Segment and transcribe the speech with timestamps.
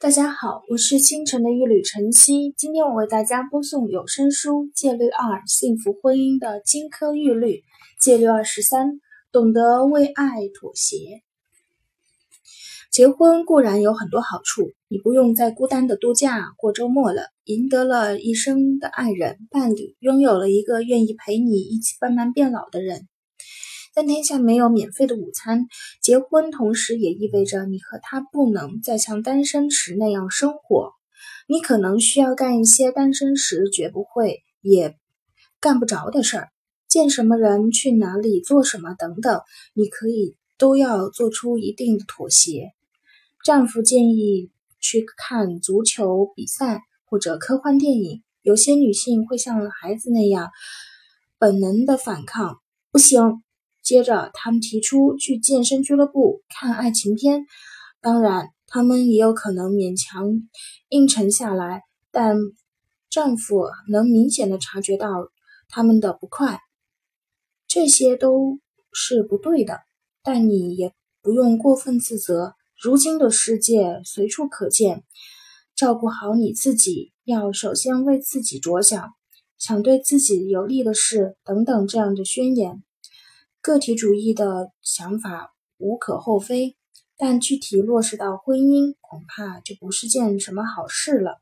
[0.00, 2.52] 大家好，我是清晨的一缕晨曦。
[2.58, 7.46] 今天我为大家播送有声书《戒律二：幸福婚姻的金科玉律》。
[8.00, 9.00] 戒律二十三：
[9.32, 11.22] 懂得为爱妥协。
[12.90, 23.08] 结婚固然有很多好处，你不用再孤单的度假过周末了，赢得了一生的爱人伴侣，拥有了一个愿意陪你一起慢慢变老的人。
[23.94, 25.68] 但天下没有免费的午餐，
[26.02, 30.92] 结婚同时也意味着你和他不能再像单身时那样生活。
[31.46, 34.96] 你可能需要干一些单身时绝不会也
[35.60, 36.48] 干不着的事儿，
[36.88, 39.40] 见什么人、去哪里、做什么等等，
[39.74, 42.72] 你可以都要做出一定的妥协。
[43.44, 50.50] 丈夫建议去看足球比赛或者科幻电影，有些女性会像孩子那样
[51.38, 52.58] 本能的反抗，
[52.90, 53.43] 不行。
[53.84, 57.44] 接着，他们提出去健身俱乐部看爱情片，
[58.00, 60.24] 当然，他们也有可能勉强
[60.88, 62.36] 应承下来，但
[63.10, 65.08] 丈夫能明显的察觉到
[65.68, 66.58] 他们的不快，
[67.68, 68.58] 这些都
[68.90, 69.80] 是不对的。
[70.22, 72.54] 但你也不用过分自责。
[72.80, 75.04] 如今的世界随处可见，
[75.76, 79.10] 照顾好你自己，要首先为自己着想，
[79.58, 82.82] 想对自己有利的事等等这样的宣言。
[83.64, 86.76] 个体主义的想法无可厚非，
[87.16, 91.40] 但具体落实到婚姻，恐怕就不是件什么好事了。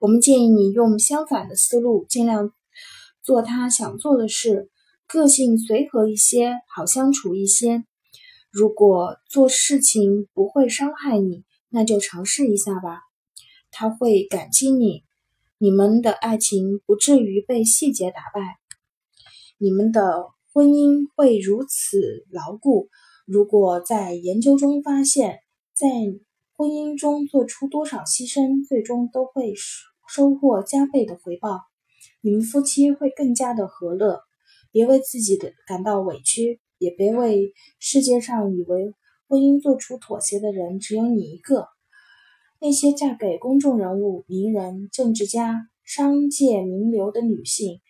[0.00, 2.54] 我们建议你用相反的思路，尽量
[3.22, 4.70] 做他想做的事，
[5.06, 7.84] 个性随和一些，好相处一些。
[8.50, 13.02] 如果做事情不会伤害你，那就尝试一下吧。
[13.70, 15.04] 他会感激你，
[15.58, 18.56] 你们的爱情不至于被细节打败，
[19.58, 20.30] 你们的。
[20.52, 22.88] 婚姻会如此牢固。
[23.24, 25.38] 如果在研究中发现，
[25.74, 25.86] 在
[26.56, 29.54] 婚姻中做出多少牺牲，最终都会
[30.08, 31.60] 收获加倍的回报。
[32.20, 34.22] 你们夫妻会更加的和乐。
[34.72, 38.92] 别为自己的感到委屈，也别为世界上以为
[39.28, 41.68] 婚姻做出妥协的人只有你一个。
[42.60, 47.80] 那些嫁给公众人物、名人、政治家、商界名流的女性，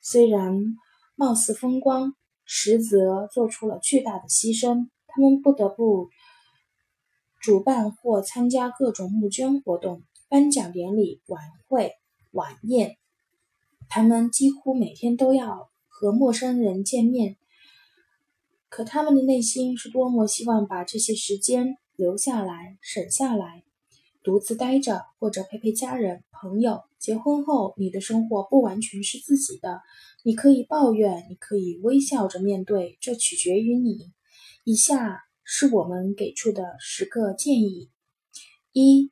[0.00, 0.74] 虽然。
[1.20, 2.14] 貌似风光，
[2.46, 4.88] 实则做出了巨大的牺牲。
[5.06, 6.08] 他们不得不
[7.42, 11.92] 主办或参加各种募捐活动、颁奖典礼、晚会、
[12.30, 12.96] 晚宴。
[13.90, 17.36] 他们几乎每天都要和陌生人见面，
[18.70, 23.62] 可他们的内心是多么希望把这些时间留下来、省下来。
[24.30, 26.82] 独自待着，或者陪陪家人、朋友。
[27.00, 29.80] 结婚后，你的生活不完全是自己的。
[30.22, 34.12] 你可以抱怨，你可以微笑着面对，这取决于你。
[34.62, 37.90] 以下是我们给出的十个建议：
[38.70, 39.10] 一、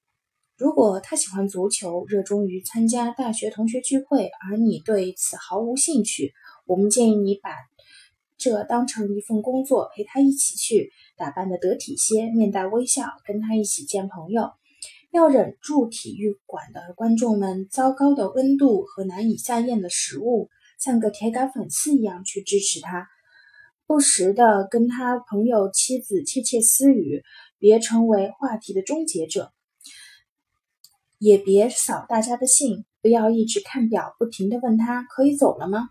[0.56, 6.32] 如果他喜欢足球，热衷于参加大学同学聚会，而你对此毫无兴趣，
[6.64, 7.50] 我们建议你把
[8.36, 14.52] 这当成一份工作，陪他一起去，打扮得得体些，面带微笑，跟他一起见朋友。
[15.10, 23.08] 要忍住体育馆的观众们糟糕的温度和难以下咽的食物，像个铁杆粉丝一样去支持他，
[23.86, 27.22] 不时的跟他朋友、妻子窃窃私语，
[27.58, 29.50] 别成为话题的终结者，
[31.18, 35.88] 也别扫大家的兴，不要一直看表，不停的问他可以走了吗？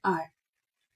[0.00, 0.28] 二，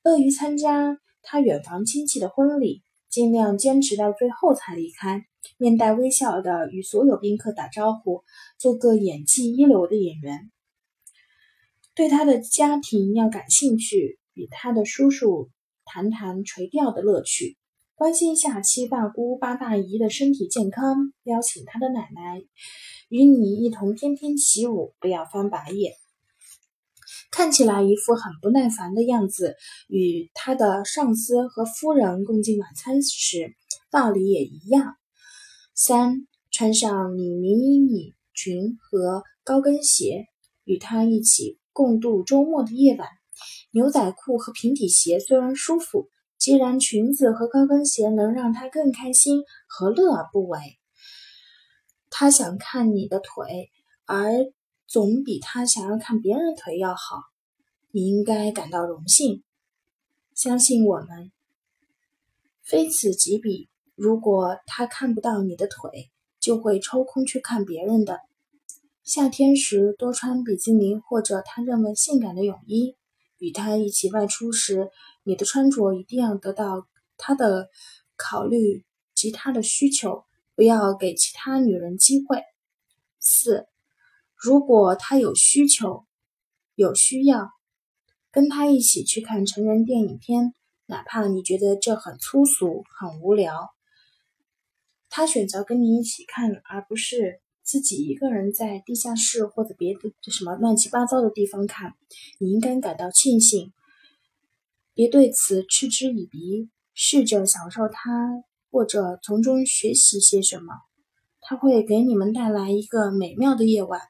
[0.02, 5.25] 乐于参加他远房亲戚的婚礼，尽量坚持到最后才离开。
[5.59, 8.22] 面带微笑的与所有宾客打招呼，
[8.59, 10.50] 做个演技一流的演员。
[11.94, 15.50] 对他的家庭要感兴趣，与他的叔叔
[15.84, 17.56] 谈谈垂钓的乐趣，
[17.94, 22.43] 关心下七大姑八大姨的身体健康，邀请他的奶奶
[23.09, 25.94] 与你一同翩翩起舞，不要翻白眼，
[27.30, 29.56] 看起来一副很不耐烦的样子。
[29.88, 33.54] 与他的上司和夫人共进晚餐时，
[33.91, 34.96] 道理也一样。
[35.74, 40.26] 三，穿上你迷你裙和高跟鞋，
[40.64, 43.08] 与他一起共度周末的夜晚。
[43.72, 46.08] 牛仔裤和平底鞋虽然舒服，
[46.38, 50.58] 既然裙子和高跟鞋能让他更开心，何乐而不为？
[52.10, 53.70] 他想看你的腿，
[54.05, 54.32] 而
[54.90, 57.22] 总比他想要看别人腿要好。
[57.92, 59.44] 你应该感到荣幸。
[60.34, 61.31] 相信我们，
[62.60, 63.69] 非此即彼。
[63.94, 66.10] 如果他看不到你的腿，
[66.40, 68.19] 就会抽空去看别人的。
[69.04, 72.96] 夏天时多穿比基尼或者他认为性感的泳衣。
[73.38, 74.90] 与他一起外出时，
[75.22, 77.69] 你的穿着一定要得到他的
[78.16, 78.84] 考虑
[79.14, 80.25] 及他的需求，
[80.56, 82.43] 不要给其他女人机会。
[83.20, 83.69] 四，
[84.42, 86.06] 如果他有需求、
[86.75, 87.50] 有需要，
[88.32, 90.54] 跟他一起去看成人电影片，
[90.87, 93.69] 哪怕你觉得这很粗俗、很无聊，
[95.10, 100.00] 他选择跟你一起看，而不是自己一个人在地下室或者别的
[100.31, 101.93] 什么乱七八糟的地方看，
[102.38, 103.75] 你应该感到庆幸，
[104.94, 110.72] 别对此嗤之以鼻，试着享受它，或者从中学习些什么。
[111.43, 114.00] 它会给你们带来一个美妙的夜晚。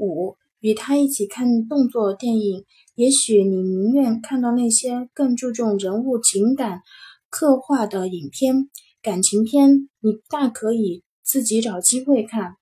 [0.00, 2.64] 五，与他一起看动作电影，
[2.94, 6.80] 也许你宁愿看到那些更注重人物情感
[7.28, 8.70] 刻画的影片、
[9.02, 12.56] 感情片，你大可以自己找机会看，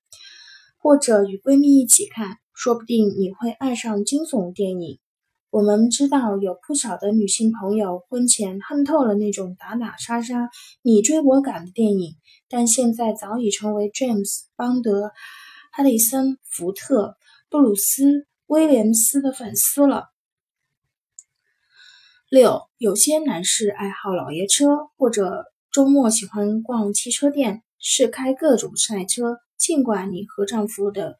[0.77, 4.99] 或者与闺蜜一起看，说不定你会爱上惊悚电影。
[5.51, 10.47] 我们知道有不少的女性朋友婚前恨透了那种打打杀杀、
[10.83, 12.13] 你追我赶的电影，
[12.47, 15.11] 但现在早已成为 James 邦德、
[15.79, 17.15] 哈里森福特、
[17.49, 20.09] 布鲁斯威廉斯的粉丝了。
[22.27, 29.37] 六，有些男士爱好老爷车，或者周末喜欢逛汽车店，试开各种赛车。
[29.57, 31.15] 尽管你和丈夫的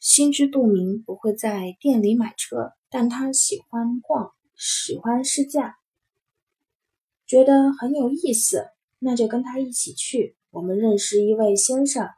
[0.00, 2.72] 心知肚明，不会在店里买车。
[2.90, 5.76] 但他喜欢逛，喜欢试驾，
[7.24, 8.66] 觉得很有意思，
[8.98, 10.36] 那就跟他一起去。
[10.50, 12.08] 我们认识一位先生，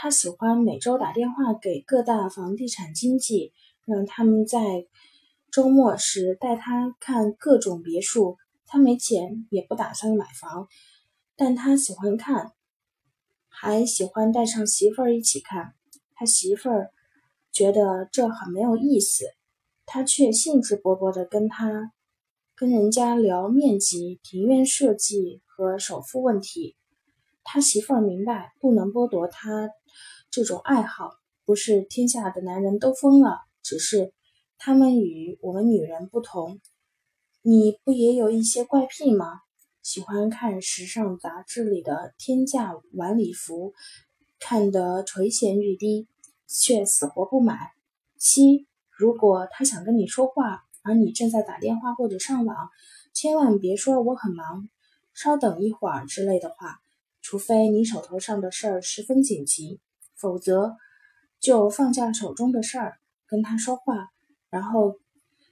[0.00, 3.52] 他喜欢每周打电话给各大房地产经纪，
[3.84, 4.86] 让他们在
[5.50, 8.36] 周末时带他看各种别墅。
[8.64, 10.68] 他没钱，也不打算买房，
[11.34, 12.52] 但他喜欢看，
[13.48, 15.74] 还喜欢带上媳妇儿一起看。
[16.14, 16.92] 他媳妇儿
[17.50, 19.24] 觉得这很没有意思。
[19.84, 21.92] 他却兴致勃勃地跟他
[22.54, 26.76] 跟人家聊面积、庭院设计和首付问题。
[27.50, 29.70] 他媳妇儿明白，不能剥夺他
[30.30, 31.12] 这种爱好。
[31.46, 34.12] 不是天下的男人都疯了，只是
[34.58, 36.60] 他们与我们女人不同。
[37.40, 39.40] 你不也有一些怪癖吗？
[39.82, 43.72] 喜欢看时尚杂志里的天价晚礼服，
[44.38, 46.06] 看得垂涎欲滴，
[46.46, 47.72] 却死活不买。
[48.18, 48.66] 七。
[48.90, 52.68] 如果他想跟你说话，而你正在打电话或者上网，
[53.14, 54.68] 千万别说我很忙，
[55.14, 56.80] 稍等一会儿之类的话。
[57.30, 59.80] 除非你手头上的事儿十分紧急，
[60.16, 60.78] 否则
[61.38, 64.08] 就放下手中的事儿跟他说话，
[64.48, 64.94] 然后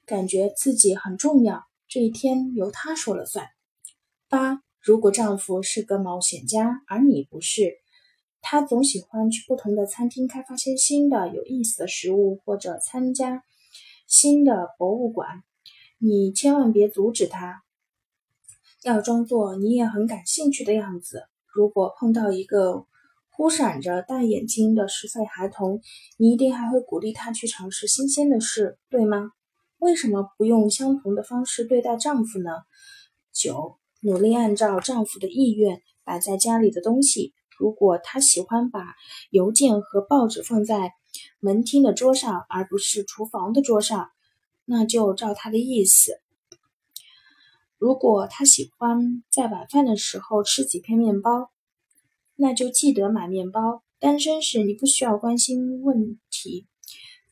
[0.06, 1.66] 感觉自己很重要。
[1.86, 3.48] 这一天由他说了算。
[4.26, 7.74] 八，如果丈夫是个冒险家，而你不是。
[8.40, 13.44] 他总喜欢去不同的餐厅开发些新的有意思的食物，或者参加
[14.06, 15.44] 新的博物馆。
[15.98, 17.64] 你千万别阻止他，
[18.82, 21.24] 要装作你也很感兴趣的样子。
[21.56, 22.84] 如果碰到一个
[23.30, 25.80] 忽闪着大眼睛的十岁孩童，
[26.18, 29.30] 你一定还会鼓励他去尝试新鲜的事，对吗？
[29.78, 32.50] 为什么不用相同的方式对待丈夫呢？
[33.32, 37.32] 九，努力按照丈夫的意愿摆在家里的东西。
[37.58, 38.94] 如果他喜欢把
[39.30, 40.92] 邮件和报纸放在
[41.40, 44.10] 门厅的桌上，而不是厨房的桌上，
[44.66, 46.20] 那就照他的意思。
[47.78, 51.50] 如果他喜欢在晚饭的时候吃几片面包，
[52.34, 53.82] 那就记得买面包。
[53.98, 56.66] 单身时你不需要关心问题，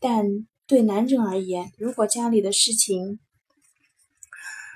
[0.00, 3.20] 但对男人而言，如果家里的事情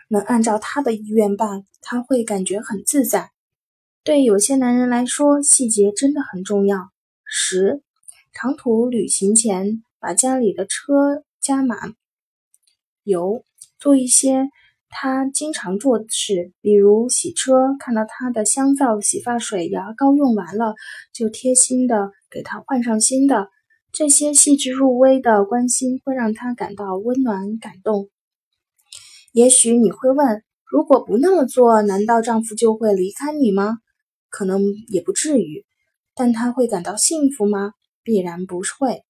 [0.08, 3.30] 能按照他的意愿办，他会感觉很自在。
[4.04, 6.90] 对有些男人来说，细节真的很重要。
[7.24, 7.82] 十，
[8.32, 11.94] 长途旅行前把家里的车加满
[13.02, 13.44] 油，
[13.78, 14.48] 做一些
[14.90, 17.76] 他经常做的事，比如洗车。
[17.78, 20.74] 看到他的香皂、洗发水、牙膏用完了，
[21.12, 23.48] 就贴心的给他换上新的。
[23.92, 28.08] 这些细致入微的关心会让他感到温暖、感动。
[29.32, 33.78] 也许你会问：如果不那么做，难道丈夫就会离开你吗？
[34.30, 35.64] 可能也不至于，
[36.14, 37.72] 但他会感到幸福吗？
[38.02, 39.04] 必然不会。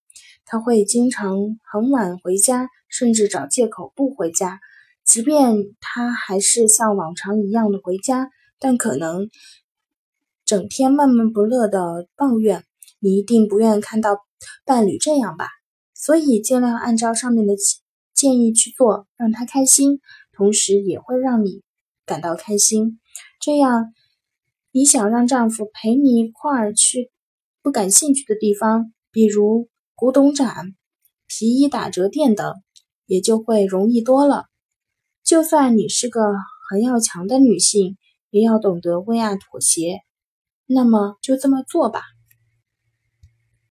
[0.44, 1.36] 他会经常
[1.70, 4.60] 很晚回家，甚至找借口不回家。
[5.08, 9.30] 即便他还是像往常一样的回家，但可能
[10.44, 12.62] 整天闷闷不乐的抱怨。
[13.00, 14.18] 你一定不愿看到
[14.66, 15.48] 伴侣这样吧？
[15.94, 17.54] 所以尽量按照上面的
[18.12, 19.98] 建议去做，让他开心，
[20.36, 21.62] 同时也会让你
[22.04, 23.00] 感到开心。
[23.40, 23.94] 这样。
[24.70, 27.10] 你想让丈夫陪你一块儿去
[27.62, 30.74] 不感兴趣的地方，比如古董展、
[31.26, 32.54] 皮衣打折店等，
[33.06, 34.44] 也就会容易多了。
[35.28, 36.22] 就算你是个
[36.70, 37.98] 很要强的女性，
[38.30, 40.00] 也要懂得为爱妥协。
[40.64, 42.00] 那么就这么做吧。